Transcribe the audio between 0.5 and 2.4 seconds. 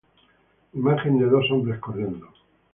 Imagen de dos hombres corriendo.